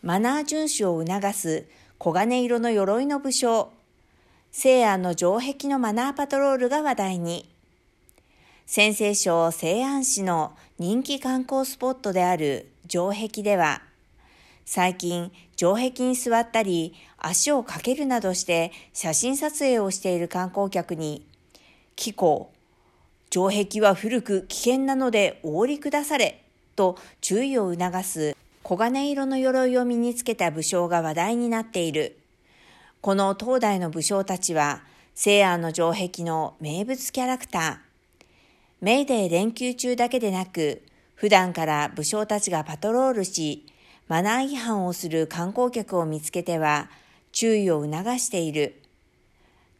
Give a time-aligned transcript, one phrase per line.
[0.00, 1.66] マナー遵守を促す
[2.00, 3.72] 黄金色の鎧の武将、
[4.52, 7.50] 西安の城壁のマナーパトロールが話題に。
[8.64, 13.82] 先西省西安市の人気観光スポットである城壁では、
[14.64, 21.26] 最近城壁に座ったり足をかけるなどして写真撮影をしている観光客に、
[21.96, 22.52] 気候、
[23.30, 26.44] 城壁は古く危険なのでお降りくだされ
[26.76, 28.37] と注意を促す
[28.68, 32.18] 黄金色の鎧を身につけた武将が話題になっている。
[33.00, 34.82] この東大の武将たちは
[35.14, 37.76] 西安の城壁の名物キャラクター。
[38.82, 40.82] メイデー連休中だけでなく、
[41.14, 43.64] 普段から武将たちがパトロールし、
[44.06, 46.90] マナー違反をする観光客を見つけては、
[47.32, 48.82] 注意を促している。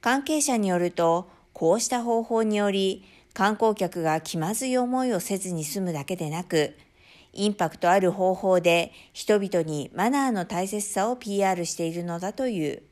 [0.00, 6.74] 関係者によると、こうした方法により、観光客が気まずい思いをせずに済むだけでなく、
[7.38, 12.82] インパクトある方法で人々にマナーの大切さを PR しているのだという。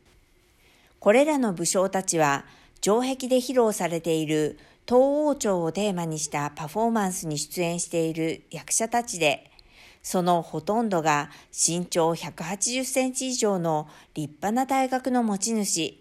[1.01, 2.45] これらの武将たちは、
[2.81, 9.51] 城壁で披露されている東王朝をテーマにしたパフォーマンスに出演している役者たちで、
[10.01, 16.01] そのほとんどが身長180センチ以上の立派な大学の持ち主。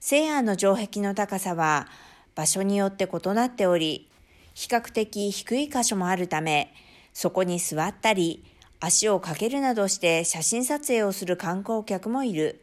[0.00, 1.86] 西安の城壁の高さは
[2.34, 4.10] 場所によって異なっており、
[4.54, 6.74] 比較的低い箇所もあるため、
[7.14, 8.44] そこに座ったり、
[8.80, 12.62] 足をかけるなどして写真撮影をする観光客もいる。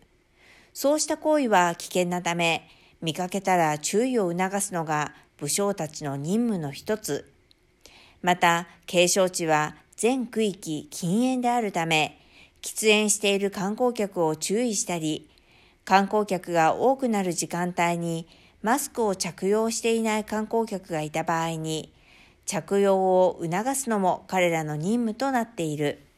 [0.73, 2.69] そうした行為は危険なため、
[3.01, 7.33] 見かけたら注意を促すのが武将たちの任務の一つ。
[8.21, 12.19] また、景勝地は全区域禁煙であるため、
[12.61, 15.29] 喫煙している観光客を注意したり、
[15.85, 18.27] 観光客が多くなる時間帯に
[18.61, 21.91] マスクを着用していない観光客がいた場合に、
[22.45, 26.10] 着用を促すのも彼らの任務となっている。